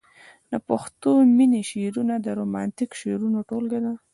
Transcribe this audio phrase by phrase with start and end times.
[0.51, 3.93] د پښتو مينې شعرونه د رومانتيک شعرونو ټولګه ده.